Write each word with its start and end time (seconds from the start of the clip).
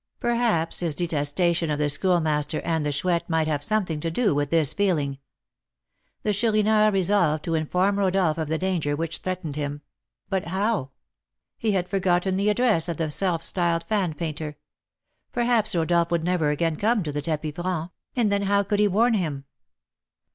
Perhaps 0.19 0.79
his 0.79 0.95
detestation 0.95 1.69
of 1.69 1.77
the 1.77 1.87
Schoolmaster 1.87 2.59
and 2.61 2.83
the 2.83 2.91
Chouette 2.91 3.29
might 3.29 3.45
have 3.47 3.63
something 3.63 3.99
to 3.99 4.09
do 4.09 4.33
with 4.33 4.49
this 4.49 4.73
feeling. 4.73 5.19
The 6.23 6.33
Chourineur 6.33 6.89
resolved 6.89 7.43
to 7.45 7.53
inform 7.53 7.99
Rodolph 7.99 8.39
of 8.39 8.47
the 8.47 8.57
danger 8.57 8.95
which 8.95 9.19
threatened 9.19 9.55
him; 9.57 9.81
but 10.27 10.45
how? 10.45 10.89
He 11.55 11.73
had 11.73 11.87
forgotten 11.87 12.33
the 12.35 12.49
address 12.49 12.89
of 12.89 12.97
the 12.97 13.11
self 13.11 13.43
styled 13.43 13.83
fan 13.83 14.15
painter. 14.15 14.57
Perhaps 15.31 15.75
Rodolph 15.75 16.09
would 16.09 16.23
never 16.23 16.49
again 16.49 16.77
come 16.77 17.03
to 17.03 17.11
the 17.11 17.21
tapis 17.21 17.53
franc, 17.55 17.91
and 18.15 18.31
then 18.31 18.41
how 18.41 18.63
could 18.63 18.79
he 18.79 18.87
warn 18.87 19.13
him? 19.13 19.45